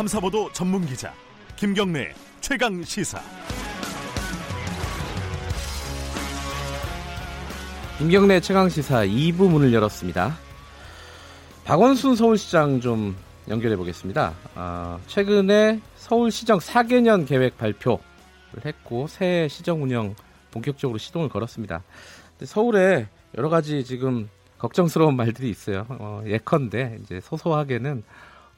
탐사보도 0.00 0.50
전문 0.54 0.86
기자 0.86 1.12
김경래 1.56 2.14
최강 2.40 2.82
시사. 2.82 3.20
김경래 7.98 8.40
최강 8.40 8.70
시사 8.70 9.04
2부 9.04 9.50
문을 9.50 9.74
열었습니다. 9.74 10.38
박원순 11.64 12.16
서울시장 12.16 12.80
좀 12.80 13.14
연결해 13.50 13.76
보겠습니다. 13.76 14.32
아, 14.54 14.98
최근에 15.06 15.82
서울시정 15.96 16.60
4개년 16.60 17.28
계획 17.28 17.58
발표를 17.58 18.00
했고 18.64 19.06
새 19.06 19.48
시정 19.50 19.82
운영 19.82 20.14
본격적으로 20.50 20.96
시동을 20.96 21.28
걸었습니다. 21.28 21.82
서울에 22.44 23.06
여러 23.36 23.50
가지 23.50 23.84
지금 23.84 24.30
걱정스러운 24.56 25.14
말들이 25.16 25.50
있어요. 25.50 25.84
어, 25.90 26.22
예컨대 26.24 27.00
이제 27.02 27.20
소소하게는 27.20 28.02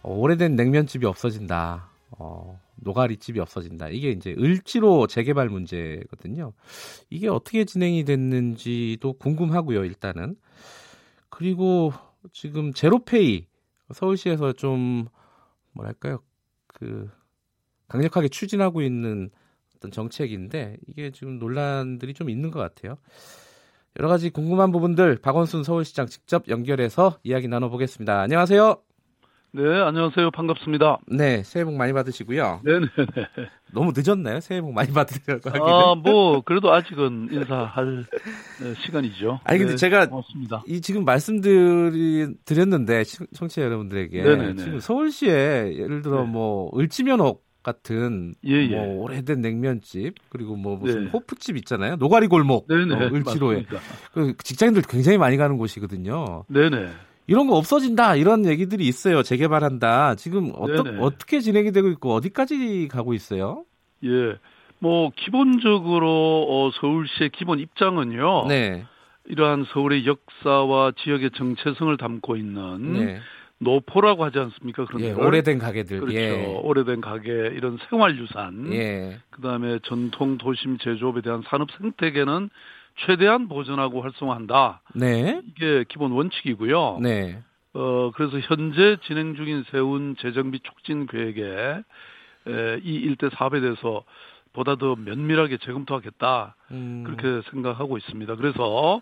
어, 0.02 0.14
오래된 0.14 0.56
냉면집이 0.56 1.06
없어진다. 1.06 1.90
어, 2.10 2.60
노가리집이 2.76 3.40
없어진다. 3.40 3.88
이게 3.88 4.10
이제 4.10 4.34
을지로 4.38 5.06
재개발 5.06 5.48
문제거든요. 5.48 6.52
이게 7.10 7.28
어떻게 7.28 7.64
진행이 7.64 8.04
됐는지도 8.04 9.14
궁금하고요, 9.14 9.84
일단은. 9.84 10.36
그리고 11.28 11.92
지금 12.32 12.72
제로페이 12.72 13.46
서울시에서 13.92 14.52
좀 14.52 15.06
뭐랄까요? 15.72 16.18
그 16.66 17.10
강력하게 17.88 18.28
추진하고 18.28 18.82
있는 18.82 19.30
어떤 19.76 19.90
정책인데 19.90 20.76
이게 20.86 21.10
지금 21.10 21.38
논란들이 21.38 22.14
좀 22.14 22.30
있는 22.30 22.50
것 22.50 22.60
같아요. 22.60 22.96
여러 23.98 24.08
가지 24.08 24.30
궁금한 24.30 24.72
부분들 24.72 25.18
박원순 25.20 25.64
서울시장 25.64 26.06
직접 26.06 26.48
연결해서 26.48 27.18
이야기 27.22 27.48
나눠보겠습니다. 27.48 28.20
안녕하세요. 28.20 28.91
네, 29.54 29.62
안녕하세요. 29.82 30.30
반갑습니다. 30.30 31.00
네, 31.08 31.42
새해 31.42 31.62
복 31.66 31.74
많이 31.74 31.92
받으시고요. 31.92 32.62
네 32.64 32.78
네 32.80 32.86
네. 32.96 33.48
너무 33.74 33.92
늦었나요? 33.94 34.40
새해 34.40 34.62
복 34.62 34.72
많이 34.72 34.90
받으려고 34.92 35.50
하기는. 35.50 35.66
아, 35.66 35.94
뭐, 35.94 36.40
그래도 36.40 36.72
아직은 36.72 37.28
인사할 37.30 38.06
네, 38.62 38.74
시간이죠. 38.82 39.40
아니, 39.44 39.58
근데 39.58 39.72
네, 39.72 39.76
제가 39.76 40.06
고맙습니다. 40.06 40.62
이 40.66 40.80
지금 40.80 41.04
말씀드리, 41.04 42.28
드렸는데, 42.46 43.04
시- 43.04 43.18
청취자 43.34 43.60
여러분들에게. 43.62 44.22
네네네. 44.22 44.56
지금 44.56 44.80
서울시에 44.80 45.74
예를 45.76 46.00
들어 46.00 46.22
네. 46.24 46.30
뭐, 46.30 46.70
을지면옥 46.78 47.44
같은 47.62 48.34
예, 48.46 48.54
예. 48.54 48.68
뭐 48.74 49.04
오래된 49.04 49.40
냉면집 49.40 50.14
그리고 50.30 50.56
뭐 50.56 50.76
무슨 50.76 51.04
네. 51.04 51.10
호프집 51.10 51.56
있잖아요 51.58 51.94
노가리 51.94 52.26
골목 52.26 52.66
네네. 52.66 52.92
어, 52.92 53.08
을지로에. 53.14 53.64
그 54.12 54.34
직장인들 54.42 54.82
굉장히 54.88 55.16
많이 55.16 55.36
가는 55.36 55.56
곳이거든요 55.58 56.42
네네. 56.48 56.88
이런 57.26 57.46
거 57.46 57.56
없어진다 57.56 58.16
이런 58.16 58.46
얘기들이 58.46 58.86
있어요 58.86 59.22
재개발한다 59.22 60.16
지금 60.16 60.52
어떠. 60.54 60.84
어떻게 61.00 61.40
진행이 61.40 61.72
되고 61.72 61.88
있고 61.88 62.14
어디까지 62.14 62.88
가고 62.90 63.14
있어요 63.14 63.64
예. 64.04 64.36
뭐, 64.82 65.12
기본적으로, 65.14 66.44
어, 66.48 66.70
서울시의 66.80 67.30
기본 67.30 67.60
입장은요. 67.60 68.46
네, 68.48 68.84
이러한 69.26 69.64
서울의 69.72 70.06
역사와 70.06 70.92
지역의 70.98 71.30
정체성을 71.36 71.96
담고 71.96 72.34
있는 72.34 72.92
네. 72.94 73.20
노포라고 73.58 74.24
하지 74.24 74.40
않습니까? 74.40 74.84
그런 74.86 75.02
예, 75.02 75.12
걸. 75.12 75.24
오래된 75.24 75.60
가게들 75.60 76.00
그렇죠. 76.00 76.18
예. 76.18 76.44
오래된 76.64 77.00
가게, 77.00 77.30
이런 77.30 77.78
생활 77.88 78.18
유산. 78.18 78.72
예. 78.72 79.20
그다음에 79.30 79.78
전통 79.84 80.36
도심 80.36 80.78
제조업에 80.78 81.20
대한 81.20 81.44
산업 81.46 81.68
생태계는 81.80 82.50
최대한 82.96 83.48
보존하고 83.48 84.02
활성화한다. 84.02 84.82
네. 84.94 85.40
이게 85.46 85.84
기본 85.88 86.12
원칙이고요. 86.12 86.98
네. 87.02 87.42
어 87.74 88.10
그래서 88.14 88.38
현재 88.40 88.96
진행 89.06 89.34
중인 89.34 89.64
세운 89.70 90.14
재정비 90.20 90.60
촉진 90.60 91.06
계획에 91.06 91.42
에, 92.48 92.80
이 92.82 92.94
일대 92.96 93.30
사업에 93.30 93.60
대해서 93.60 94.04
보다 94.52 94.76
더 94.76 94.94
면밀하게 94.96 95.56
재검토하겠다 95.58 96.54
음, 96.72 97.04
그렇게 97.06 97.48
생각하고 97.50 97.96
있습니다. 97.96 98.36
그래서 98.36 99.00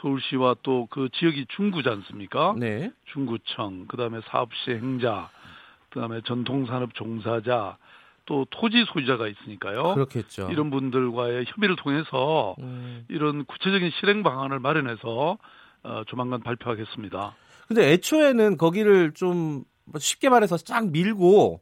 서울시와 0.00 0.56
또 0.62 0.86
그 0.90 1.08
지역이 1.12 1.46
중구지 1.48 1.88
않습니까? 1.88 2.54
네. 2.58 2.90
중구청, 3.12 3.86
그 3.88 3.96
다음에 3.96 4.20
사업시 4.26 4.70
행자, 4.70 5.30
그 5.90 6.00
다음에 6.00 6.20
전통산업 6.24 6.94
종사자, 6.94 7.76
또 8.26 8.46
토지 8.50 8.84
소유자가 8.92 9.28
있으니까요. 9.28 9.94
그렇겠죠. 9.94 10.48
이런 10.50 10.70
분들과의 10.70 11.46
협의를 11.48 11.76
통해서 11.76 12.54
음. 12.60 13.04
이런 13.08 13.44
구체적인 13.44 13.90
실행 14.00 14.22
방안을 14.22 14.60
마련해서 14.60 15.38
어, 15.84 16.02
조만간 16.06 16.40
발표하겠습니다. 16.40 17.34
근데 17.66 17.92
애초에는 17.92 18.56
거기를 18.56 19.12
좀뭐 19.12 19.64
쉽게 19.98 20.28
말해서 20.28 20.56
쫙 20.56 20.90
밀고 20.90 21.60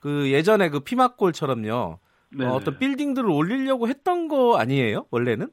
그 0.00 0.30
예전에 0.30 0.68
그 0.68 0.80
피막골처럼요. 0.80 1.98
네. 2.34 2.46
어, 2.46 2.54
어떤 2.54 2.78
빌딩들을 2.78 3.28
올리려고 3.28 3.88
했던 3.88 4.28
거 4.28 4.56
아니에요? 4.58 5.06
원래는? 5.10 5.48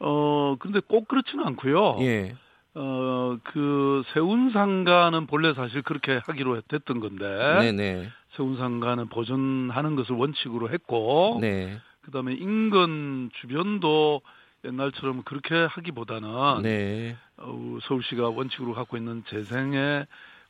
어, 0.00 0.56
근데 0.58 0.80
꼭 0.80 1.08
그렇지는 1.08 1.46
않고요. 1.46 1.98
예. 2.00 2.34
어, 2.74 3.36
그 3.44 4.02
세운상가는 4.14 5.26
본래 5.26 5.52
사실 5.54 5.82
그렇게 5.82 6.20
하기로 6.24 6.62
됐던 6.68 7.00
건데 7.00 7.58
네, 7.60 7.72
네. 7.72 8.08
세운상가는 8.36 9.08
보존하는 9.08 9.96
것을 9.96 10.16
원칙으로 10.16 10.70
했고 10.70 11.38
네. 11.40 11.78
그다음에 12.02 12.32
인근 12.32 13.30
주변도 13.40 14.22
옛날처럼 14.64 15.22
그렇게 15.24 15.54
하기보다는 15.54 16.62
네. 16.62 17.16
어, 17.36 17.78
서울시가 17.82 18.30
원칙으로 18.30 18.74
갖고 18.74 18.96
있는 18.96 19.22
재생의 19.28 20.06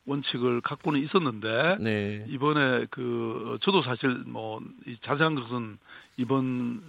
원칙을 0.06 0.60
갖고는 0.62 1.00
있었는데 1.00 1.76
네. 1.80 2.24
이번에 2.28 2.86
그 2.90 3.58
저도 3.62 3.82
사실 3.82 4.10
뭐이 4.26 4.98
자세한 5.02 5.36
것은 5.36 5.78
이번 6.16 6.82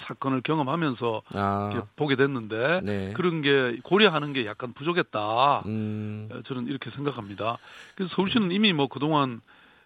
사, 0.00 0.14
건을 0.14 0.40
경험하면서 0.42 1.22
아. 1.34 1.82
보게 1.96 2.16
됐는데 2.16 2.80
네. 2.82 3.12
그런 3.14 3.42
게 3.42 3.78
고려하는 3.84 4.32
게 4.32 4.44
약간 4.44 4.72
부족했다. 4.72 5.62
음. 5.66 6.28
어, 6.32 6.42
저는 6.46 6.66
이렇게 6.66 6.90
생각합니다. 6.90 7.58
그래서 7.94 8.14
서울시는 8.16 8.50
이미 8.50 8.72
뭐 8.72 8.88
그동안 8.88 9.40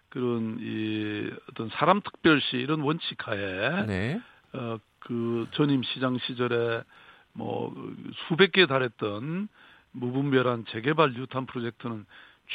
그런 0.09 0.57
이 0.59 1.29
어떤 1.51 1.69
사람 1.69 2.01
특별시 2.01 2.57
이런 2.57 2.81
원칙하에 2.81 3.85
네. 3.85 4.21
어, 4.53 4.77
그 4.99 5.47
전임 5.51 5.83
시장 5.83 6.17
시절에 6.17 6.81
뭐 7.33 7.73
수백 8.27 8.51
개에 8.51 8.65
달했던 8.65 9.47
무분별한 9.91 10.65
재개발 10.69 11.15
유탄 11.15 11.45
프로젝트는 11.45 12.05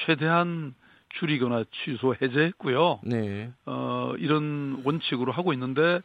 최대한 0.06 0.74
줄이거나 1.18 1.64
취소 1.72 2.14
해제했고요. 2.20 3.00
네. 3.04 3.52
어, 3.66 4.14
이런 4.18 4.82
원칙으로 4.84 5.32
하고 5.32 5.52
있는데 5.52 6.00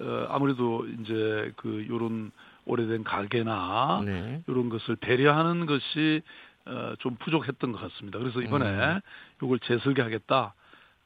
어, 0.00 0.26
아무래도 0.28 0.86
이제 0.86 1.52
그 1.56 1.86
요런 1.88 2.32
오래된 2.66 3.04
가게나 3.04 4.02
네. 4.04 4.42
이런 4.46 4.68
것을 4.68 4.96
배려하는 4.96 5.66
것이 5.66 6.22
어, 6.66 6.94
좀 6.98 7.16
부족했던 7.16 7.72
것 7.72 7.80
같습니다. 7.80 8.18
그래서 8.18 8.40
이번에 8.40 8.66
음. 8.66 9.00
이걸 9.42 9.58
재설계하겠다 9.60 10.54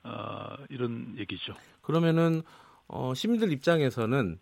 어, 0.04 0.56
이런 0.68 1.14
얘기죠. 1.18 1.54
그러면은 1.82 2.42
어, 2.88 3.14
시민들 3.14 3.52
입장에서는 3.52 4.38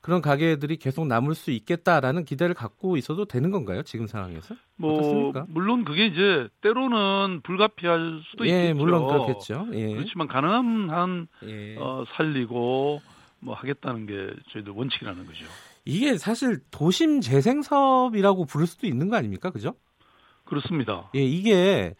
그런 0.00 0.22
가게들이 0.22 0.76
계속 0.76 1.06
남을 1.06 1.34
수 1.34 1.50
있겠다라는 1.50 2.24
기대를 2.24 2.54
갖고 2.54 2.96
있어도 2.96 3.24
되는 3.24 3.50
건가요? 3.50 3.82
지금 3.82 4.06
상황에서? 4.06 4.54
뭐 4.76 4.94
어떻습니까? 4.98 5.46
물론 5.48 5.84
그게 5.84 6.06
이제 6.06 6.48
때로는 6.60 7.40
불가피할 7.42 8.22
수도 8.30 8.46
예, 8.46 8.68
있겠죠. 8.68 8.74
물론 8.76 9.06
그렇겠죠. 9.06 9.66
예. 9.72 9.94
그렇지만 9.94 10.28
가능한 10.28 10.90
한 10.90 11.28
예. 11.44 11.76
어, 11.78 12.04
살리고 12.16 13.00
뭐 13.40 13.54
하겠다는 13.54 14.06
게 14.06 14.34
저희들 14.52 14.72
원칙이라는 14.72 15.26
거죠. 15.26 15.44
이게 15.84 16.18
사실 16.18 16.60
도심 16.70 17.20
재생 17.20 17.62
사업이라고 17.62 18.44
부를 18.44 18.66
수도 18.66 18.86
있는 18.86 19.08
거 19.08 19.16
아닙니까? 19.16 19.50
그죠? 19.50 19.74
그렇습니다. 20.44 21.10
예, 21.14 21.22
이게 21.24 21.94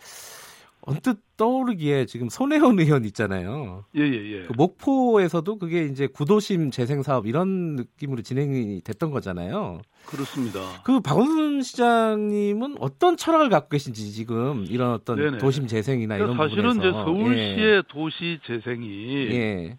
언뜻 0.86 1.18
떠오르기에 1.36 2.06
지금 2.06 2.28
손혜원 2.28 2.78
의원 2.78 3.04
있잖아요. 3.04 3.84
예 3.96 4.02
예 4.02 4.32
예. 4.32 4.42
그 4.46 4.52
목포에서도 4.56 5.58
그게 5.58 5.84
이제 5.84 6.06
구도심 6.06 6.70
재생 6.70 7.02
사업 7.02 7.26
이런 7.26 7.74
느낌으로 7.74 8.22
진행이 8.22 8.82
됐던 8.82 9.10
거잖아요. 9.10 9.80
그렇습니다. 10.06 10.60
그 10.84 11.00
박원순 11.00 11.62
시장님은 11.62 12.76
어떤 12.78 13.16
철학을 13.16 13.48
갖고 13.48 13.70
계신지 13.70 14.12
지금 14.12 14.64
이런 14.68 14.92
어떤 14.92 15.16
네네. 15.16 15.38
도심 15.38 15.66
재생이나 15.66 16.16
이런 16.16 16.36
사실은 16.36 16.70
이제 16.78 16.90
부분에서 16.92 17.04
서울시의 17.04 17.82
도시 17.88 18.38
재생이 18.46 19.28
예. 19.30 19.34
예. 19.34 19.78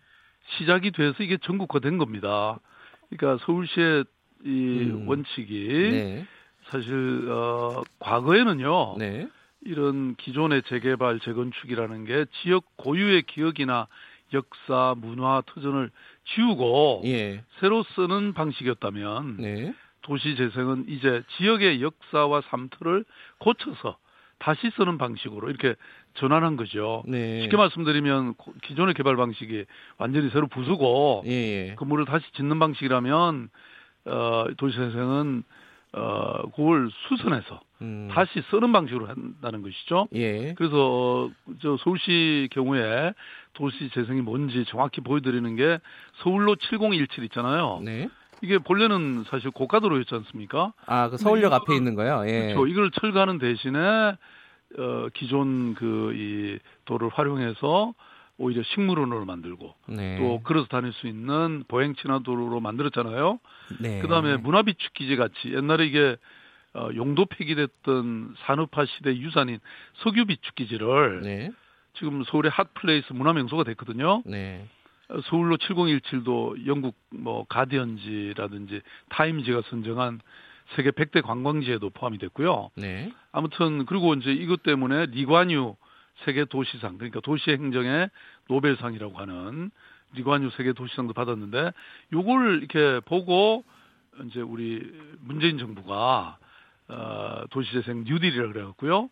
시작이 0.58 0.92
돼서 0.92 1.24
이게 1.24 1.38
전국화된 1.42 1.98
겁니다. 1.98 2.60
그러니까 3.10 3.44
서울시의 3.46 4.04
이 4.46 4.50
음. 4.50 5.08
원칙이 5.08 5.68
네. 5.92 6.26
사실 6.70 7.30
어 7.30 7.82
과거에는요. 8.00 8.96
네. 9.00 9.28
이런 9.66 10.16
기존의 10.16 10.64
재개발, 10.64 11.20
재건축이라는 11.20 12.06
게 12.06 12.26
지역 12.42 12.66
고유의 12.78 13.24
기억이나 13.24 13.88
역사, 14.34 14.94
문화, 14.98 15.42
터전을 15.46 15.90
지우고 16.36 17.02
예. 17.06 17.44
새로 17.60 17.84
쓰는 17.84 18.34
방식이었다면 18.34 19.38
네. 19.38 19.74
도시 20.02 20.36
재생은 20.36 20.86
이제 20.90 21.24
지역의 21.38 21.82
역사와 21.82 22.42
삶터를 22.50 23.04
고쳐서 23.40 23.98
다시 24.40 24.70
쓰는 24.76 24.98
방식으로 24.98 25.50
이렇게 25.50 25.76
전환한 26.16 26.58
거죠. 26.58 27.04
네. 27.08 27.42
쉽게 27.42 27.58
말씀드리면 27.58 28.36
고- 28.36 28.54
기존의 28.64 28.94
개발 28.94 29.16
방식이 29.16 29.66
완전히 29.98 30.30
새로 30.30 30.48
부수고 30.48 31.24
예, 31.26 31.32
예. 31.72 31.76
건물을 31.76 32.06
다시 32.06 32.26
짓는 32.34 32.60
방식이라면 32.60 33.50
어, 34.06 34.46
도시재생은 34.58 35.44
어, 35.94 36.42
그걸 36.56 36.90
수선해서 37.08 37.60
음. 37.82 38.10
다시 38.12 38.42
쓰는 38.50 38.72
방식으로 38.72 39.08
한다는 39.08 39.62
것이죠. 39.62 40.08
예. 40.14 40.54
그래서 40.54 41.26
어, 41.26 41.30
저 41.62 41.78
서울시 41.78 42.50
경우에 42.52 43.14
도시 43.54 43.90
재생이 43.92 44.22
뭔지 44.22 44.66
정확히 44.66 45.02
보여드리는 45.02 45.56
게 45.56 45.80
서울로 46.24 46.56
7017 46.56 47.24
있잖아요. 47.26 47.80
네. 47.84 48.10
이게 48.44 48.58
본래는 48.60 49.24
사실 49.30 49.50
고가도로였지 49.50 50.14
않습니까? 50.14 50.74
아, 50.86 51.10
그 51.10 51.18
서울역 51.18 51.52
앞에 51.54 51.76
있는 51.76 51.96
거요? 51.96 52.24
예. 52.28 52.54
그렇죠. 52.54 52.68
이걸 52.68 52.92
철거하는 52.92 53.40
대신에 53.40 53.80
어, 54.78 55.08
기존 55.14 55.74
그 55.74 56.12
이 56.14 56.60
도를 56.86 57.10
활용해서 57.10 57.94
오히려 58.38 58.64
식물원으로 58.64 59.26
만들고 59.26 59.74
네. 59.88 60.18
또 60.20 60.42
걸어서 60.44 60.68
다닐 60.68 60.94
수 60.94 61.08
있는 61.08 61.64
보행 61.68 61.96
친화 61.96 62.20
도로로 62.20 62.60
만들었잖아요. 62.60 63.40
네. 63.80 64.00
그다음에 64.00 64.38
문화비축 64.38 64.94
기지 64.94 65.16
같이 65.16 65.54
옛날에 65.54 65.86
이게 65.88 66.18
어, 66.74 66.90
용도 66.96 67.26
폐기됐던 67.26 68.36
산업화 68.46 68.86
시대 68.86 69.16
유산인 69.18 69.60
석유 69.98 70.26
비축 70.26 70.56
기지를 70.56 71.22
네. 71.22 71.52
지금 71.94 72.24
서울의 72.24 72.52
hot 72.52 72.75
place 72.75 73.14
문화명소가 73.14 73.64
됐거든요. 73.64 74.22
네. 74.26 74.68
어, 75.10 75.20
서울로 75.26 75.58
7017도 75.58 76.68
영국 76.68 76.96
뭐 77.10 77.46
가디언지라든지 77.46 78.82
타임지가 79.10 79.64
선정한 79.70 80.22
세계 80.76 80.92
100대 80.92 81.24
관광지에도 81.24 81.90
포함이 81.90 82.20
됐고요. 82.20 82.70
네. 82.76 83.12
아무튼 83.32 83.86
그리고 83.86 84.14
이제 84.14 84.32
이것 84.32 84.62
때문에 84.64 85.08
리관유 85.08 85.76
세계 86.26 86.46
도시상 86.46 86.98
그러니까 86.98 87.20
도시 87.22 87.52
행정의 87.52 88.10
노벨상이라고 88.50 89.18
하는 89.18 89.72
리관유 90.14 90.50
세계 90.58 90.74
도시상도 90.74 91.14
받았는데 91.14 91.72
요걸 92.14 92.60
이렇게 92.60 93.00
보고 93.06 93.64
이제 94.26 94.42
우리 94.42 94.82
문재인 95.20 95.58
정부가 95.58 96.38
어 96.90 97.44
도시재생 97.50 98.06
뉴딜이라 98.06 98.48
그래갖고요. 98.48 99.10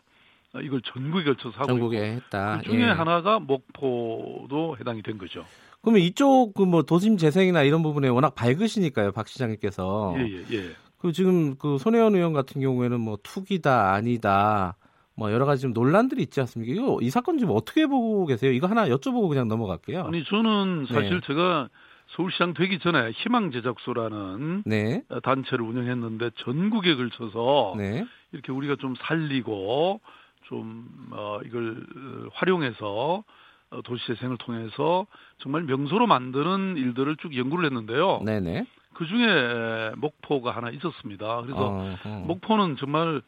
어, 0.54 0.60
이걸 0.62 0.82
전국에 0.82 1.26
걸쳐서 1.26 1.58
하고 1.58 1.68
전국에 1.68 1.98
있고 1.98 2.06
했다. 2.08 2.60
그 2.64 2.70
중에 2.72 2.82
예. 2.84 2.86
하나가 2.86 3.40
목포도 3.40 4.78
해당이 4.80 5.02
된 5.04 5.18
거죠. 5.18 5.46
그러면 5.82 6.02
이쪽 6.02 6.54
그 6.54 6.66
뭐 6.66 6.82
도심 6.84 7.18
재생이나 7.18 7.62
이런 7.64 7.84
부분에 7.84 8.08
워낙 8.08 8.34
밝으시니까요, 8.36 9.12
박 9.12 9.28
시장님께서. 9.28 10.16
예, 10.18 10.22
예, 10.24 10.46
예. 10.58 10.70
그 10.98 11.12
지금 11.12 11.56
그 11.58 11.78
손혜원 11.78 12.16
의원 12.16 12.34
같은 12.34 12.62
경우에는 12.62 13.00
뭐 13.00 13.18
투기다 13.22 13.94
아니다 13.94 14.76
뭐 15.16 15.32
여러 15.32 15.46
가지 15.46 15.62
좀 15.62 15.74
논란들이 15.74 16.22
있지 16.22 16.40
않습니까? 16.42 16.74
이거 16.74 17.00
이 17.02 17.10
사건 17.10 17.38
지금 17.38 17.54
어떻게 17.56 17.88
보고 17.88 18.26
계세요? 18.26 18.52
이거 18.52 18.68
하나 18.68 18.88
여쭤보고 18.88 19.30
그냥 19.30 19.48
넘어갈게요. 19.48 20.04
아니 20.04 20.24
저는 20.26 20.88
사실 20.90 21.22
네. 21.22 21.28
제가 21.28 21.70
서울시장 22.08 22.54
되기 22.54 22.80
전에 22.80 23.12
희망 23.12 23.52
제작소라는 23.52 24.64
네, 24.66 25.04
단체를 25.24 25.66
운영했는데 25.66 26.32
전국에 26.38 26.96
걸쳐서 26.96 27.76
네, 27.78 28.06
이렇게 28.32 28.52
우리가 28.52 28.76
좀 28.80 28.94
살리고 29.00 30.02
좀 30.44 30.88
어, 31.12 31.40
이걸 31.46 31.78
어, 31.96 32.30
활용해서 32.34 33.24
어, 33.72 33.82
도시재생을 33.82 34.38
통해서 34.38 35.08
정말 35.40 35.64
명소로 35.64 36.08
만드는 36.08 36.78
일들을 36.78 37.16
쭉 37.18 37.36
연구를 37.36 37.66
했는데요. 37.66 38.22
네, 38.24 38.40
네. 38.40 38.66
그 38.94 39.06
중에 39.08 39.92
목포가 39.98 40.52
하나 40.52 40.70
있었습니다. 40.70 41.42
그래서 41.42 41.60
어, 41.60 41.96
어. 42.06 42.24
목포는 42.28 42.78
정말 42.78 43.22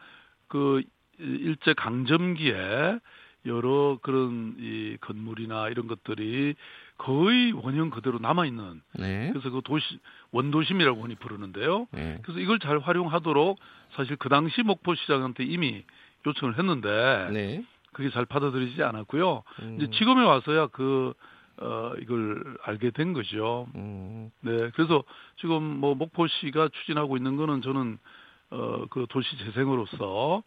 그 0.48 0.82
일제 1.20 1.74
강점기에 1.74 3.00
여러 3.46 3.98
그런 4.02 4.56
이 4.60 4.98
건물이나 5.00 5.70
이런 5.70 5.88
것들이 5.88 6.56
거의 6.98 7.52
원형 7.54 7.92
그대로 7.92 8.20
남아 8.20 8.46
있는 8.46 8.82
네, 8.94 9.30
그래서 9.32 9.50
그 9.50 9.62
도시 9.64 10.00
원도심이라고 10.32 11.02
흔히 11.02 11.16
부르는데요. 11.16 11.88
네, 11.92 12.20
그래서 12.24 12.40
이걸 12.40 12.60
잘 12.60 12.80
활용하도록 12.80 13.58
사실 13.96 14.16
그 14.18 14.30
당시 14.30 14.64
목포시장한테 14.64 15.44
이미 15.44 15.84
요청을 16.26 16.58
했는데 16.58 17.30
네. 17.32 17.64
그게 17.94 18.10
잘 18.10 18.26
받아들이지 18.26 18.84
않았고요. 18.84 19.44
음, 19.62 19.78
이제 19.78 19.90
지금에 19.98 20.24
와서야 20.24 20.68
그 20.68 21.14
어, 21.60 21.94
이걸 22.02 22.58
알게 22.64 22.92
된 22.92 23.14
거죠. 23.14 23.68
음, 23.76 24.30
네, 24.42 24.70
그래서 24.76 25.04
지금 25.40 25.64
뭐 25.64 25.96
목포시가 25.96 26.70
추진하고 26.70 27.18
있는 27.18 27.36
거는 27.36 27.62
저는 27.62 27.98
어, 28.52 28.86
그 28.90 29.06
도시 29.10 29.38
재생으로서 29.40 30.44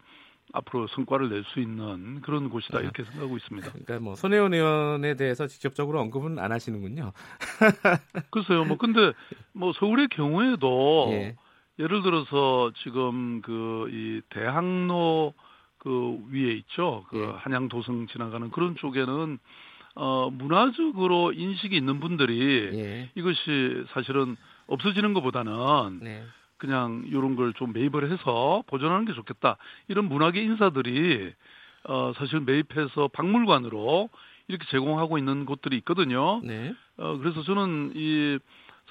앞으로 0.53 0.87
성과를 0.87 1.29
낼 1.29 1.43
수 1.45 1.59
있는 1.59 2.21
그런 2.21 2.49
곳이다 2.49 2.79
네. 2.79 2.83
이렇게 2.83 3.03
생각하고 3.03 3.37
있습니다. 3.37 3.71
그러니까 3.71 3.99
뭐 3.99 4.15
손혜원 4.15 4.53
의원에 4.53 5.15
대해서 5.15 5.47
직접적으로 5.47 5.99
언급은 6.01 6.39
안 6.39 6.51
하시는군요. 6.51 7.13
글쎄요, 8.31 8.65
뭐 8.65 8.77
근데 8.77 9.13
뭐 9.53 9.73
서울의 9.73 10.09
경우에도 10.09 11.07
예, 11.11 11.35
예를 11.79 12.01
들어서 12.03 12.71
지금 12.83 13.41
그 13.41 13.87
이 13.91 14.21
대학로 14.29 15.33
그 15.77 16.17
위에 16.31 16.51
있죠. 16.53 17.05
그 17.09 17.17
예. 17.19 17.25
한양 17.37 17.67
도성 17.69 18.07
지나가는 18.07 18.49
그런 18.51 18.75
쪽에는 18.75 19.39
어 19.95 20.29
문화적으로 20.31 21.33
인식이 21.33 21.75
있는 21.75 21.99
분들이 21.99 22.69
예, 22.73 23.09
이것이 23.15 23.83
사실은 23.93 24.37
없어지는 24.67 25.13
것보다는 25.13 25.99
네, 26.01 26.23
그냥 26.61 27.03
이런 27.07 27.35
걸 27.35 27.53
좀 27.55 27.73
매입을 27.73 28.11
해서 28.11 28.63
보존하는 28.67 29.05
게 29.05 29.13
좋겠다. 29.13 29.57
이런 29.87 30.05
문화계 30.05 30.41
인사들이 30.43 31.33
어 31.85 32.13
사실 32.15 32.39
매입해서 32.39 33.07
박물관으로 33.09 34.09
이렇게 34.47 34.65
제공하고 34.69 35.17
있는 35.17 35.45
곳들이 35.45 35.75
있거든요. 35.77 36.39
네, 36.43 36.73
어 36.97 37.17
그래서 37.17 37.41
저는 37.41 37.93
이 37.95 38.37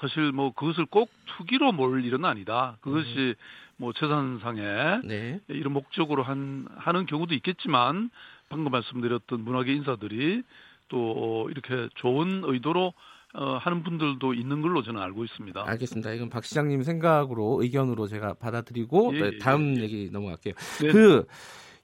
사실 0.00 0.32
뭐 0.32 0.52
그것을 0.52 0.86
꼭 0.86 1.10
투기로 1.26 1.70
몰 1.72 2.04
일은 2.04 2.24
아니다. 2.24 2.76
그것이 2.80 3.34
뭐 3.76 3.92
재산상에 3.92 5.00
네. 5.04 5.40
이런 5.48 5.72
목적으로 5.72 6.24
한 6.24 6.66
하는 6.76 7.06
경우도 7.06 7.34
있겠지만 7.34 8.10
방금 8.48 8.72
말씀드렸던 8.72 9.44
문화계 9.44 9.72
인사들이 9.74 10.42
또 10.88 11.48
이렇게 11.50 11.88
좋은 11.94 12.42
의도로 12.44 12.92
어, 13.34 13.58
하는 13.58 13.82
분들도 13.82 14.34
있는 14.34 14.60
걸로 14.60 14.82
저는 14.82 15.00
알고 15.00 15.24
있습니다. 15.24 15.64
알겠습니다. 15.66 16.12
이건 16.12 16.30
박 16.30 16.44
시장님 16.44 16.82
생각으로 16.82 17.62
의견으로 17.62 18.06
제가 18.08 18.34
받아들이고 18.34 19.12
예, 19.14 19.20
네, 19.20 19.30
예, 19.34 19.38
다음 19.38 19.76
예. 19.76 19.82
얘기 19.82 20.10
넘어갈게요. 20.12 20.54
네. 20.82 20.92
그 20.92 21.26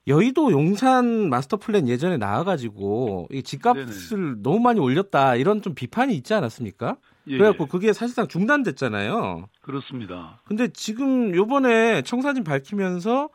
여의도 0.08 0.52
용산 0.52 1.28
마스터 1.28 1.56
플랜 1.56 1.88
예전에 1.88 2.16
나와가지고 2.16 3.28
이 3.32 3.42
집값을 3.42 4.42
너무 4.42 4.60
많이 4.60 4.78
올렸다 4.80 5.34
이런 5.36 5.62
좀 5.62 5.74
비판이 5.74 6.14
있지 6.16 6.34
않았습니까? 6.34 6.96
예, 7.28 7.38
그래갖고 7.38 7.64
예. 7.64 7.68
그게 7.68 7.92
사실상 7.92 8.28
중단됐잖아요. 8.28 9.48
그렇습니다. 9.60 10.40
근데 10.44 10.68
지금 10.68 11.34
요번에 11.34 12.02
청사진 12.02 12.44
밝히면서 12.44 13.28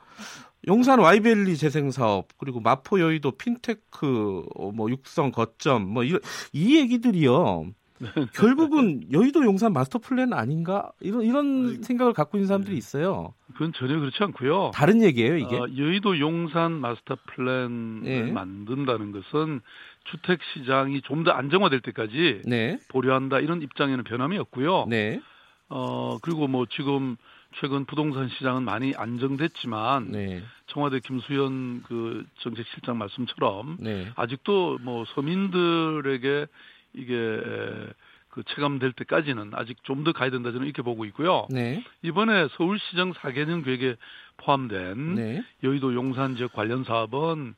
용산 0.67 0.99
와이밸리 0.99 1.57
재생 1.57 1.91
사업 1.91 2.27
그리고 2.37 2.59
마포 2.59 2.99
여의도 2.99 3.31
핀테크 3.31 4.45
어, 4.55 4.71
뭐 4.71 4.89
육성 4.89 5.31
거점 5.31 5.87
뭐 5.87 6.03
이런 6.03 6.21
이 6.53 6.77
얘기들이요. 6.77 7.71
결국은 8.33 9.11
여의도 9.11 9.43
용산 9.45 9.73
마스터 9.73 9.99
플랜 9.99 10.33
아닌가 10.33 10.91
이런 10.99 11.21
이런 11.23 11.81
생각을 11.83 12.13
갖고 12.13 12.37
있는 12.37 12.47
사람들이 12.47 12.75
있어요. 12.77 13.33
그건 13.53 13.73
전혀 13.73 13.99
그렇지 13.99 14.17
않고요. 14.23 14.71
다른 14.73 15.01
얘기예요 15.03 15.37
이게. 15.37 15.55
어, 15.55 15.67
여의도 15.77 16.19
용산 16.19 16.71
마스터 16.73 17.17
플랜을 17.27 18.01
예. 18.05 18.21
만든다는 18.31 19.11
것은 19.11 19.61
주택 20.05 20.39
시장이 20.53 21.01
좀 21.01 21.21
더 21.23 21.29
안정화될 21.31 21.81
때까지 21.81 22.41
네, 22.45 22.79
보류한다 22.89 23.39
이런 23.39 23.61
입장에는 23.61 24.03
변함이 24.03 24.37
없고요. 24.39 24.85
네, 24.89 25.21
어 25.69 26.17
그리고 26.23 26.47
뭐 26.47 26.65
지금 26.65 27.15
최근 27.59 27.85
부동산 27.85 28.27
시장은 28.29 28.63
많이 28.63 28.93
안정됐지만 28.95 30.07
네, 30.11 30.41
청와대 30.67 30.99
김수현 30.99 31.83
그 31.83 32.25
정책실장 32.39 32.97
말씀처럼 32.97 33.77
네, 33.79 34.07
아직도 34.15 34.79
뭐 34.81 35.05
서민들에게 35.13 36.47
이게 36.93 37.15
에, 37.15 37.87
그 38.29 38.43
체감될 38.43 38.93
때까지는 38.93 39.51
아직 39.53 39.83
좀 39.83 40.03
더 40.03 40.13
가야 40.13 40.29
된다 40.29 40.51
저는 40.51 40.65
이렇게 40.65 40.81
보고 40.81 41.03
있고요. 41.05 41.47
네, 41.49 41.83
이번에 42.01 42.47
서울시정 42.57 43.13
4개년 43.13 43.63
계획에 43.65 43.95
포함된 44.37 45.15
네, 45.15 45.43
여의도 45.63 45.93
용산 45.93 46.35
지역 46.35 46.53
관련 46.53 46.83
사업은 46.83 47.55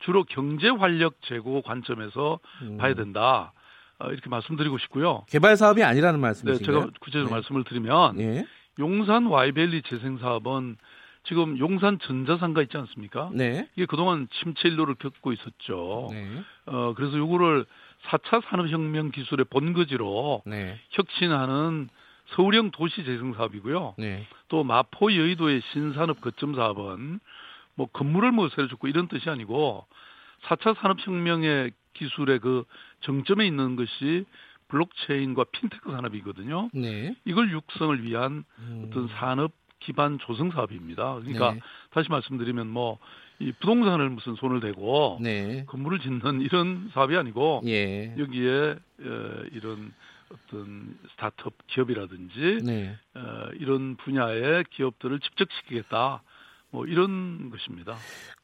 주로 0.00 0.24
경제 0.24 0.68
활력 0.68 1.14
제고 1.22 1.62
관점에서 1.62 2.38
음. 2.62 2.76
봐야 2.78 2.94
된다. 2.94 3.52
어, 3.98 4.08
이렇게 4.10 4.28
말씀드리고 4.30 4.78
싶고요. 4.78 5.24
개발 5.28 5.56
사업이 5.56 5.82
아니라는 5.84 6.18
네, 6.18 6.22
말씀이신가요? 6.22 6.80
제가 6.80 6.90
구체적으로 7.00 7.28
네. 7.28 7.34
말씀을 7.34 7.64
드리면 7.64 8.20
예, 8.20 8.46
용산 8.78 9.26
와이밸리 9.26 9.82
재생 9.82 10.18
사업은 10.18 10.76
지금 11.24 11.56
용산 11.58 12.00
전자상가 12.00 12.62
있지 12.62 12.76
않습니까? 12.78 13.30
네, 13.32 13.68
이게 13.76 13.86
그동안 13.86 14.26
침체 14.40 14.68
일로를 14.68 14.96
겪고 14.96 15.32
있었죠. 15.32 16.08
네, 16.10 16.28
어, 16.66 16.94
그래서 16.96 17.16
요거를 17.16 17.64
4차 18.06 18.42
산업혁명 18.48 19.10
기술의 19.10 19.46
본거지로 19.50 20.42
네, 20.46 20.78
혁신하는 20.90 21.88
서울형 22.34 22.70
도시 22.70 23.04
재생 23.04 23.34
사업이고요. 23.34 23.94
네, 23.98 24.26
또 24.48 24.64
마포 24.64 25.14
여의도의 25.14 25.62
신산업 25.72 26.20
거점 26.20 26.54
사업은 26.54 27.20
뭐 27.74 27.86
건물을 27.86 28.32
뭐 28.32 28.48
새로 28.50 28.68
짓고 28.68 28.88
이런 28.88 29.08
뜻이 29.08 29.28
아니고 29.30 29.86
4차 30.44 30.76
산업혁명의 30.78 31.72
기술의 31.94 32.40
그 32.40 32.64
정점에 33.00 33.46
있는 33.46 33.76
것이 33.76 34.24
블록체인과 34.68 35.44
핀테크 35.52 35.90
산업이거든요. 35.90 36.70
네. 36.72 37.14
이걸 37.24 37.50
육성을 37.50 38.02
위한 38.02 38.44
음. 38.58 38.86
어떤 38.86 39.08
산업 39.08 39.52
기반 39.80 40.18
조성 40.18 40.50
사업입니다. 40.50 41.14
그러니까 41.16 41.54
네. 41.54 41.60
다시 41.90 42.08
말씀드리면 42.08 42.68
뭐 42.68 42.98
이 43.42 43.52
부동산을 43.52 44.10
무슨 44.10 44.36
손을 44.36 44.60
대고 44.60 45.18
네. 45.20 45.64
건물을 45.66 45.98
짓는 46.00 46.40
이런 46.42 46.90
사업이 46.94 47.16
아니고 47.16 47.62
예. 47.66 48.14
여기에 48.16 48.76
어, 49.00 49.42
이런 49.52 49.92
어떤 50.30 50.96
스타트업 51.10 51.54
기업이라든지 51.66 52.60
네. 52.64 52.96
어, 53.14 53.48
이런 53.58 53.96
분야의 53.96 54.64
기업들을 54.70 55.18
집적시키겠다. 55.20 56.22
뭐 56.70 56.86
이런 56.86 57.50
것입니다. 57.50 57.96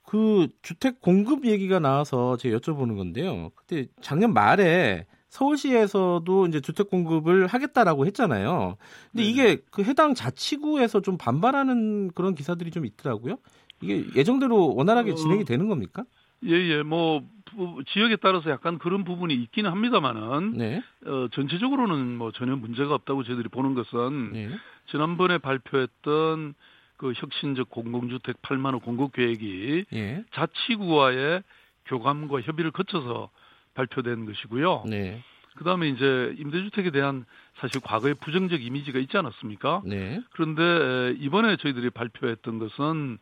그 0.05 0.49
주택 0.63 1.01
공급 1.01 1.47
얘기가 1.47 1.79
나와서 1.79 2.37
제가 2.37 2.59
여쭤보는 2.59 2.97
건데요. 2.97 3.51
그때 3.55 3.87
작년 4.01 4.35
말에 4.35 5.07
서울시에서도 5.29 6.47
이제 6.47 6.61
주택 6.61 6.91
공급을 6.91 7.47
하겠다라고 7.47 8.07
했잖아요. 8.07 8.77
근데 9.13 9.23
네네. 9.23 9.29
이게 9.29 9.63
그 9.71 9.83
해당 9.83 10.15
자치구에서 10.15 11.03
좀 11.03 11.19
반발하는 11.19 12.11
그런 12.15 12.35
기사들이 12.35 12.71
좀 12.71 12.87
있더라고요. 12.87 13.37
이게 13.81 14.05
예정대로 14.17 14.75
원활하게 14.75 15.13
어, 15.13 15.15
진행이 15.15 15.45
되는 15.45 15.69
겁니까? 15.69 16.05
예 16.45 16.55
예 16.55 16.83
뭐 16.83 17.23
부- 17.47 17.83
지역에 17.89 18.17
따라서 18.17 18.51
약간 18.51 18.79
그런 18.79 19.03
부분이 19.05 19.35
있기는 19.35 19.71
합니다만은 19.71 20.53
네. 20.57 20.83
어, 21.07 21.27
전체적으로는 21.33 22.17
뭐 22.17 22.31
전혀 22.33 22.55
문제가 22.57 22.95
없다고 22.95 23.25
저희들이 23.25 23.49
보는 23.49 23.75
것은 23.75 24.33
네. 24.33 24.51
지난번에 24.91 25.39
발표했던 25.39 26.55
그 26.97 27.13
혁신적 27.17 27.71
공공주택 27.71 28.41
8만 28.43 28.75
호 28.75 28.79
공급 28.81 29.13
계획이 29.13 29.85
예. 29.95 30.25
자치구와의 30.33 31.43
교감과 31.87 32.41
협의를 32.43 32.71
거쳐서 32.71 33.31
발표된 33.75 34.27
것이고요. 34.27 34.85
네. 34.89 35.23
그다음에 35.57 35.89
이제 35.89 36.35
임대주택에 36.39 36.91
대한 36.91 37.25
사실 37.61 37.81
과거의 37.81 38.15
부정적 38.15 38.63
이미지가 38.65 38.99
있지 39.01 39.17
않았습니까? 39.17 39.83
네. 39.85 40.21
그런데 40.33 40.63
에, 40.63 41.17
이번에 41.19 41.57
저희들이 41.57 41.91
발표했던 41.91 42.59
것은 42.59 43.19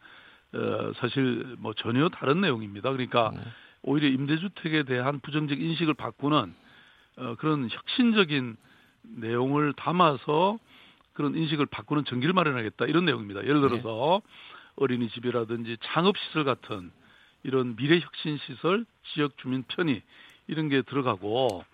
어, 0.57 0.93
사실 0.97 1.57
뭐 1.59 1.75
전혀 1.75 2.09
다른 2.09 2.41
내용입니다. 2.41 2.91
그러니까 2.93 3.33
네. 3.35 3.41
오히려 3.83 4.09
임대주택에 4.09 4.85
대한 4.85 5.21
부정적 5.21 5.61
인식을 5.61 5.95
바꾸는 5.95 6.55
어, 7.19 7.35
그런 7.37 7.69
혁신적인 7.71 8.57
내용을 9.03 9.75
담아서 9.75 10.59
그런 11.13 11.37
인식을 11.37 11.67
바꾸는 11.67 12.05
전기를 12.05 12.35
마련하겠다 12.35 12.87
이런 12.87 13.05
내용입니다. 13.05 13.45
예를 13.45 13.61
들어서 13.61 14.23
어린이집이라든지 14.77 15.79
창업시설 15.83 16.45
같은 16.45 16.91
이런 17.43 17.77
미래 17.77 18.01
혁신 18.01 18.39
시설, 18.39 18.85
지역 19.15 19.37
주민 19.39 19.63
편의 19.69 20.03
이런 20.49 20.69
게 20.69 20.83
들어가고 20.83 21.65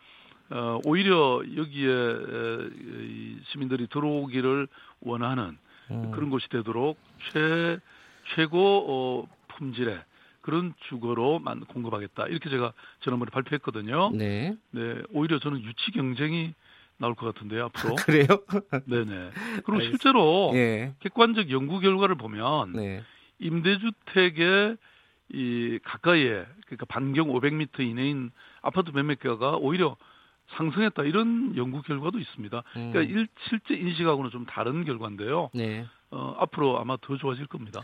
어, 0.50 0.80
오히려 0.84 1.42
여기에 1.56 3.40
시민들이 3.50 3.86
들어오기를 3.86 4.68
원하는 5.00 5.56
음. 5.90 6.10
그런 6.12 6.30
곳이 6.30 6.48
되도록 6.48 6.98
최 7.32 7.78
최고 8.34 8.84
어, 8.88 9.28
품질의 9.56 10.02
그런 10.40 10.74
주거로 10.88 11.38
만 11.38 11.60
공급하겠다 11.60 12.26
이렇게 12.26 12.50
제가 12.50 12.72
지난번에 13.02 13.30
발표했거든요. 13.30 14.10
네. 14.14 14.56
네, 14.72 15.02
오히려 15.10 15.38
저는 15.38 15.62
유치 15.62 15.90
경쟁이 15.92 16.54
나올 16.98 17.14
것 17.14 17.32
같은데요 17.32 17.64
앞으로. 17.66 17.94
그래요? 17.96 18.26
네네. 18.86 19.30
그리고 19.64 19.78
알겠- 19.80 19.90
실제로 19.90 20.50
예. 20.54 20.94
객관적 21.00 21.50
연구 21.50 21.80
결과를 21.80 22.16
보면 22.16 22.72
네. 22.72 23.02
임대주택의 23.38 24.76
이 25.34 25.78
가까이에 25.84 26.44
그러니까 26.66 26.86
반경 26.88 27.28
500m 27.28 27.80
이내인 27.80 28.30
아파트 28.60 28.90
매매가가 28.90 29.56
오히려 29.56 29.96
상승했다 30.48 31.04
이런 31.04 31.56
연구 31.56 31.80
결과도 31.82 32.18
있습니다. 32.18 32.62
음. 32.76 32.92
그러니까 32.92 33.00
일, 33.18 33.26
실제 33.48 33.74
인식하고는 33.74 34.30
좀 34.30 34.44
다른 34.44 34.84
결과인데요. 34.84 35.50
네. 35.54 35.86
어, 36.12 36.35
앞으로 36.38 36.78
아마 36.78 36.97
더 37.00 37.16
좋아질 37.16 37.47
겁니다. 37.47 37.83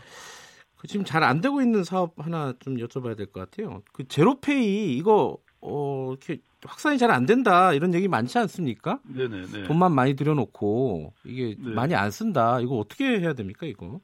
그 0.77 0.87
지금 0.87 1.03
잘 1.05 1.23
안 1.23 1.41
되고 1.41 1.61
있는 1.61 1.83
사업 1.83 2.13
하나 2.17 2.53
좀 2.59 2.77
여쭤봐야 2.77 3.17
될 3.17 3.25
것 3.27 3.49
같아요. 3.49 3.81
그 3.91 4.07
제로페이 4.07 4.95
이거 4.95 5.37
어 5.61 6.09
이렇게 6.11 6.37
확산이 6.63 6.97
잘 6.97 7.11
안 7.11 7.25
된다 7.25 7.73
이런 7.73 7.93
얘기 7.93 8.07
많지 8.07 8.37
않습니까? 8.37 8.99
네네네. 9.03 9.63
돈만 9.63 9.91
많이 9.93 10.13
들여놓고 10.15 11.13
이게 11.25 11.55
네. 11.59 11.73
많이 11.73 11.95
안 11.95 12.11
쓴다. 12.11 12.61
이거 12.61 12.77
어떻게 12.77 13.19
해야 13.19 13.33
됩니까 13.33 13.65
이거? 13.65 13.99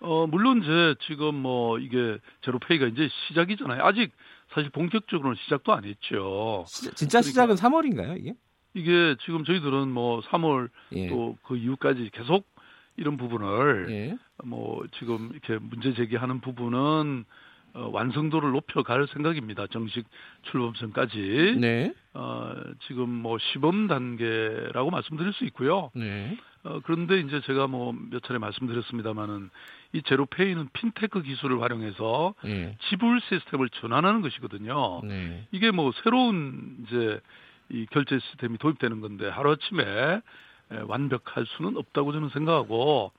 어, 0.00 0.26
물론 0.26 0.62
이제 0.62 0.94
지금 1.06 1.34
뭐 1.36 1.78
이게 1.78 2.18
제로페이가 2.42 2.86
이제 2.88 3.08
시작이잖아요. 3.28 3.82
아직 3.82 4.12
사실 4.52 4.68
본격적으로는 4.70 5.36
시작도 5.44 5.72
안 5.72 5.84
했죠. 5.84 6.64
시- 6.68 6.94
진짜 6.94 7.22
시작은 7.22 7.54
3월인가요 7.54 8.18
이게? 8.18 8.34
이게 8.74 9.16
지금 9.24 9.44
저희들은 9.44 9.88
뭐 9.90 10.20
3월 10.20 10.68
예. 10.92 11.08
또그 11.08 11.56
이후까지 11.56 12.10
계속 12.12 12.46
이런 12.96 13.16
부분을 13.16 13.86
예. 13.90 14.16
뭐 14.44 14.84
지금 14.98 15.30
이렇게 15.32 15.58
문제 15.58 15.94
제기하는 15.94 16.40
부분은 16.40 17.24
어, 17.74 17.90
완성도를 17.92 18.52
높여갈 18.52 19.06
생각입니다. 19.12 19.66
정식 19.66 20.06
출범 20.44 20.72
전까지. 20.74 21.56
네. 21.60 21.92
어, 22.14 22.54
지금 22.86 23.10
뭐 23.10 23.36
시범 23.38 23.86
단계라고 23.86 24.90
말씀드릴 24.90 25.34
수 25.34 25.44
있고요. 25.46 25.90
네. 25.94 26.38
어, 26.64 26.80
그런데 26.84 27.20
이제 27.20 27.40
제가 27.42 27.66
뭐 27.66 27.92
몇 27.92 28.22
차례 28.22 28.38
말씀드렸습니다만은 28.38 29.50
이 29.92 30.02
제로페이는 30.02 30.70
핀테크 30.72 31.22
기술을 31.22 31.60
활용해서 31.60 32.34
예. 32.46 32.76
지불 32.88 33.20
시스템을 33.20 33.68
전환하는 33.68 34.22
것이거든요. 34.22 35.02
네. 35.04 35.46
이게 35.52 35.70
뭐 35.70 35.92
새로운 36.02 36.78
이제 36.86 37.20
이 37.68 37.84
결제 37.90 38.18
시스템이 38.18 38.56
도입되는 38.58 39.00
건데 39.00 39.28
하루아침에 39.28 39.82
에, 39.82 40.20
완벽할 40.70 41.46
수는 41.56 41.76
없다고 41.76 42.12
저는 42.12 42.30
생각하고 42.30 43.12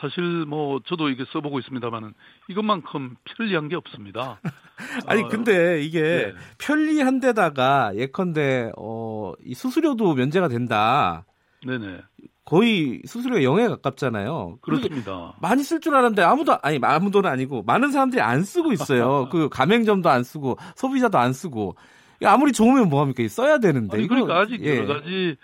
사실 0.00 0.22
뭐 0.46 0.80
저도 0.86 1.10
이게 1.10 1.24
써보고 1.32 1.58
있습니다만은 1.60 2.14
이것만큼 2.48 3.16
편리한 3.24 3.68
게 3.68 3.76
없습니다. 3.76 4.40
아니 5.06 5.22
어, 5.22 5.28
근데 5.28 5.82
이게 5.82 6.00
네. 6.02 6.32
편리한 6.58 7.20
데다가 7.20 7.92
예컨대 7.94 8.72
어 8.76 9.12
이 9.44 9.54
수수료도 9.54 10.14
면제가 10.14 10.48
된다. 10.48 11.24
네네 11.66 12.00
거의 12.44 13.00
수수료가 13.06 13.40
0에 13.42 13.68
가깝잖아요. 13.68 14.58
그렇습니다. 14.62 15.34
많이 15.40 15.62
쓸 15.62 15.80
줄 15.80 15.94
알았는데 15.94 16.22
아무도 16.22 16.58
아니 16.62 16.78
아무도는 16.82 17.30
아니고 17.30 17.62
많은 17.62 17.92
사람들이 17.92 18.20
안 18.20 18.42
쓰고 18.42 18.72
있어요. 18.72 19.28
그 19.30 19.48
가맹점도 19.48 20.08
안 20.08 20.24
쓰고 20.24 20.58
소비자도 20.76 21.18
안 21.18 21.32
쓰고 21.32 21.76
아무리 22.24 22.52
좋으면 22.52 22.88
뭐 22.88 23.00
합니까? 23.00 23.22
써야 23.28 23.58
되는데 23.58 23.96
아니, 23.96 24.04
이거 24.04 24.14
그러니까 24.14 24.40
아직 24.40 24.64
예. 24.64 24.78
여러 24.78 24.94
가지 24.94 25.36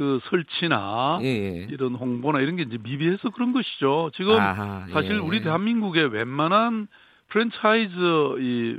그 0.00 0.18
설치나 0.30 1.18
예, 1.20 1.26
예. 1.26 1.66
이런 1.68 1.94
홍보나 1.94 2.40
이런 2.40 2.56
게 2.56 2.62
이제 2.62 2.78
미비해서 2.82 3.28
그런 3.28 3.52
것이죠. 3.52 4.10
지금 4.14 4.32
아하, 4.40 4.86
사실 4.94 5.16
예. 5.16 5.18
우리 5.18 5.42
대한민국의 5.42 6.10
웬만한 6.10 6.88
프랜차이즈 7.28 7.94
이 8.40 8.78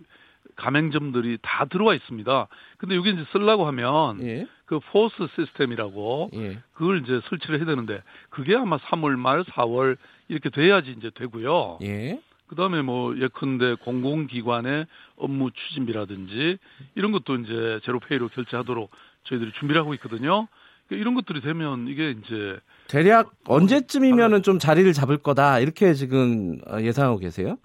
가맹점들이 0.56 1.38
다 1.44 1.66
들어와 1.66 1.94
있습니다. 1.94 2.48
근데 2.80 2.96
여기 2.96 3.12
이제 3.12 3.24
쓰려고 3.32 3.68
하면 3.68 4.20
예. 4.24 4.48
그 4.66 4.80
포스 4.80 5.16
시스템이라고 5.36 6.32
예. 6.34 6.58
그걸 6.74 7.04
이제 7.04 7.22
설치를 7.30 7.60
해야 7.60 7.68
되는데 7.68 8.02
그게 8.32 8.56
아마 8.56 8.78
3월 8.78 9.16
말 9.16 9.44
4월 9.44 9.98
이렇게 10.28 10.50
돼야지 10.50 10.96
이제 10.98 11.12
되고요. 11.14 11.78
예. 11.84 12.20
그다음에 12.48 12.82
뭐 12.82 13.16
예컨대 13.16 13.76
공공기관의 13.76 14.88
업무 15.18 15.52
추진비라든지 15.52 16.58
이런 16.96 17.12
것도 17.12 17.36
이제 17.36 17.80
제로페이로 17.84 18.30
결제하도록 18.30 18.90
저희들이 19.26 19.52
준비를 19.60 19.82
하고 19.82 19.94
있거든요. 19.94 20.48
그러니까 20.92 20.96
이런 20.98 21.14
것들이 21.16 21.40
되면 21.42 21.88
이게 21.88 22.12
이제 22.12 22.60
대략 22.90 23.32
언제쯤이면은 23.48 24.44
좀 24.44 24.60
자리를 24.60 24.92
잡을 24.92 25.18
거다 25.18 25.60
이렇게 25.60 25.94
지금 25.94 26.60
어, 26.68 26.82
예상하고 26.82 27.18
계세요? 27.18 27.58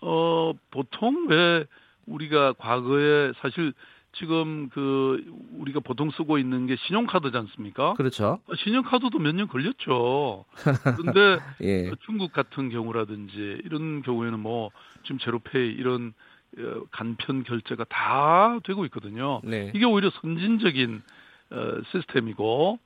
어 0.00 0.52
보통 0.70 1.28
왜 1.28 1.64
우리가 2.06 2.54
과거에 2.54 3.32
사실 3.40 3.72
지금 4.14 4.68
그 4.70 5.24
우리가 5.58 5.80
보통 5.80 6.10
쓰고 6.10 6.36
있는 6.38 6.66
게 6.66 6.76
신용카드지 6.76 7.36
않습니까? 7.36 7.94
그렇죠. 7.94 8.40
신용카드도 8.56 9.18
몇 9.20 9.32
년 9.34 9.46
걸렸죠. 9.48 10.44
그런데 10.98 11.42
예. 11.62 11.90
중국 12.04 12.32
같은 12.32 12.68
경우라든지 12.68 13.62
이런 13.64 14.02
경우에는 14.02 14.38
뭐 14.40 14.70
지금 15.04 15.18
제로페이 15.18 15.68
이런 15.72 16.12
어, 16.58 16.82
간편 16.90 17.44
결제가 17.44 17.84
다 17.88 18.58
되고 18.64 18.84
있거든요. 18.86 19.40
네. 19.44 19.70
이게 19.74 19.86
오히려 19.86 20.10
선진적인 20.20 20.96
어, 20.96 21.11
시스템이고 21.90 22.78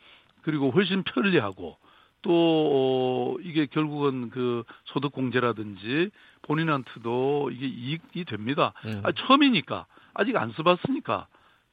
그리고 0.42 0.70
훨씬 0.70 1.02
편리하고 1.02 1.76
또 2.22 2.32
어, 2.32 3.40
이게 3.42 3.66
결국은 3.66 4.30
그 4.30 4.64
소득 4.84 5.12
공제라든지 5.12 6.10
본인한테도 6.42 7.50
이게 7.52 7.66
이익이 7.66 8.24
됩니다. 8.24 8.72
음. 8.84 9.00
아, 9.04 9.12
처음이니까 9.12 9.86
아직 10.14 10.36
안 10.36 10.52
써봤으니까 10.52 11.28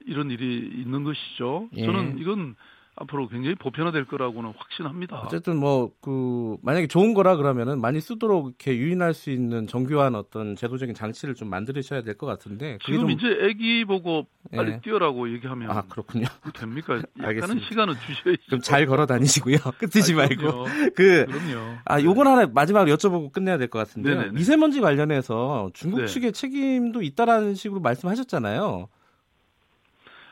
이런 0.05 0.31
일이 0.31 0.57
있는 0.75 1.03
것이죠. 1.03 1.69
예. 1.75 1.85
저는 1.85 2.19
이건 2.19 2.55
앞으로 2.95 3.27
굉장히 3.27 3.55
보편화될 3.55 4.05
거라고는 4.05 4.53
확신합니다. 4.57 5.21
어쨌든 5.25 5.57
뭐 5.57 5.91
그 6.01 6.57
만약에 6.61 6.87
좋은 6.87 7.13
거라 7.13 7.35
그러면은 7.37 7.79
많이 7.81 7.99
쓰도록 8.01 8.47
이렇게 8.47 8.77
유인할 8.77 9.13
수 9.13 9.29
있는 9.31 9.67
정교한 9.67 10.15
어떤 10.15 10.55
제도적인 10.55 10.93
장치를 10.95 11.33
좀 11.35 11.49
만들으셔야 11.49 12.01
될 12.03 12.13
것 12.17 12.27
같은데 12.27 12.77
지금 12.85 13.01
좀... 13.01 13.09
이제 13.11 13.25
아기 13.41 13.85
보고 13.85 14.27
빨리 14.55 14.73
예. 14.73 14.79
뛰어라고 14.81 15.33
얘기하면 15.33 15.71
아 15.71 15.81
그렇군요. 15.89 16.27
됩니까? 16.53 17.01
약간은 17.21 17.59
시간은 17.67 17.95
주셔야죠. 18.05 18.41
좀잘 18.49 18.85
걸어 18.85 19.05
다니시고요. 19.05 19.57
아, 19.65 19.71
말고 20.15 20.65
그 20.95 21.25
그럼요. 21.25 21.77
아 21.85 22.01
요건 22.01 22.27
하나 22.27 22.45
마지막으로 22.45 22.95
여쭤보고 22.95 23.31
끝내야 23.31 23.57
될 23.57 23.67
것 23.69 23.79
같은데요. 23.79 24.31
미세먼지 24.33 24.81
관련해서 24.81 25.71
중국 25.73 26.01
네. 26.01 26.05
측의 26.07 26.33
책임도 26.33 27.01
있다라는 27.01 27.55
식으로 27.55 27.81
말씀하셨잖아요. 27.81 28.87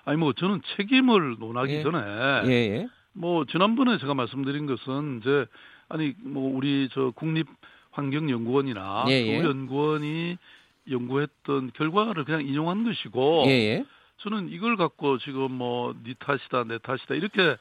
아니 0.06 0.18
뭐 0.18 0.34
저는 0.34 0.62
책임을 0.78 1.38
논하기 1.40 1.74
예. 1.74 1.84
전에 1.84 1.98
예, 2.48 2.52
예. 2.52 2.88
뭐 3.14 3.46
지난번에 3.46 3.98
제가 3.98 4.14
말씀드린 4.14 4.66
것은 4.66 5.20
이제 5.22 5.46
아니 5.90 6.14
뭐 6.24 6.56
우리 6.56 6.90
저 6.94 7.12
국립 7.12 7.48
환경연구원이나 7.92 9.06
예, 9.10 9.12
예. 9.14 9.44
연구원이 9.44 10.38
연구했던 10.90 11.72
결과를 11.74 12.24
그냥 12.26 12.42
인용한 12.46 12.84
것이고 12.84 13.44
예, 13.48 13.52
예. 13.52 13.86
저는 14.18 14.50
이걸 14.50 14.78
갖고 14.78 15.18
지금 15.20 15.52
뭐 15.54 15.94
니 16.04 16.14
탓이다 16.16 16.64
내 16.66 16.78
탓이다 16.80 17.16
이렇게 17.16 17.58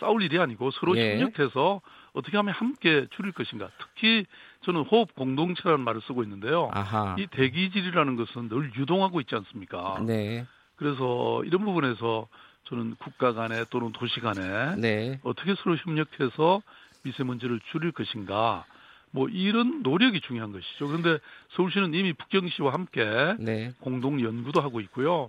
싸울 0.00 0.22
일이 0.22 0.38
아니고 0.38 0.70
서로 0.72 0.96
예. 0.98 1.12
협력해서 1.20 1.80
어떻게 2.14 2.36
하면 2.36 2.52
함께 2.54 3.06
줄일 3.10 3.32
것인가. 3.32 3.70
특히 3.78 4.24
저는 4.64 4.82
호흡 4.82 5.14
공동체라는 5.14 5.84
말을 5.84 6.00
쓰고 6.02 6.22
있는데요. 6.24 6.70
아하. 6.72 7.16
이 7.18 7.26
대기질이라는 7.28 8.16
것은 8.16 8.48
늘 8.48 8.72
유동하고 8.76 9.20
있지 9.20 9.34
않습니까? 9.36 10.00
네. 10.06 10.46
그래서 10.76 11.42
이런 11.44 11.64
부분에서 11.64 12.28
저는 12.64 12.96
국가 12.96 13.32
간에 13.32 13.64
또는 13.70 13.92
도시 13.92 14.20
간에 14.20 14.76
네. 14.76 15.20
어떻게 15.22 15.54
서로 15.54 15.76
협력해서 15.76 16.62
미세먼지를 17.02 17.60
줄일 17.70 17.92
것인가 17.92 18.64
뭐 19.10 19.28
이런 19.28 19.82
노력이 19.82 20.20
중요한 20.22 20.50
것이죠. 20.50 20.88
그런데 20.88 21.18
서울시는 21.50 21.94
이미 21.94 22.12
북경시와 22.12 22.72
함께 22.72 23.04
네. 23.38 23.72
공동 23.80 24.20
연구도 24.20 24.60
하고 24.60 24.80
있고요. 24.80 25.28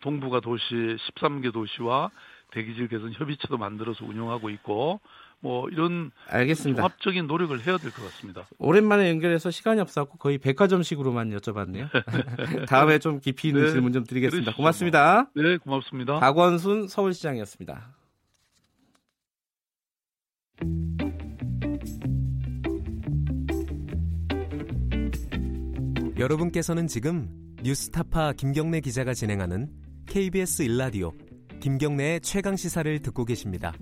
동부가 0.00 0.40
도시 0.40 0.64
13개 0.74 1.52
도시와 1.52 2.10
대기질 2.50 2.88
개선 2.88 3.12
협의체도 3.12 3.56
만들어서 3.56 4.04
운영하고 4.04 4.50
있고 4.50 5.00
뭐 5.42 5.68
이런 5.68 6.12
알겠습니다. 6.28 6.80
종합적인 6.80 7.26
노력을 7.26 7.54
해야 7.66 7.76
될 7.76 7.90
것 7.90 8.02
같습니다. 8.04 8.46
오랜만에 8.58 9.10
연결해서 9.10 9.50
시간이 9.50 9.80
없었고 9.80 10.16
거의 10.18 10.38
백화점식으로만 10.38 11.30
여쭤봤네요. 11.36 11.88
다음에 12.68 12.98
좀 13.00 13.18
깊이 13.20 13.48
있는 13.48 13.64
네, 13.64 13.70
질문 13.72 13.92
좀 13.92 14.04
드리겠습니다. 14.04 14.44
그러시죠. 14.44 14.56
고맙습니다. 14.56 15.30
네, 15.34 15.56
고맙습니다. 15.56 16.20
박원순 16.20 16.86
서울시장이었습니다. 16.86 17.92
여러분께서는 26.18 26.86
지금 26.86 27.28
뉴스타파 27.62 28.32
김경래 28.34 28.80
기자가 28.80 29.14
진행하는 29.14 29.68
KBS 30.06 30.62
일라디오 30.62 31.12
김경래의 31.60 32.20
최강 32.20 32.56
시사를 32.56 32.98
듣고 33.00 33.24
계십니다. 33.24 33.72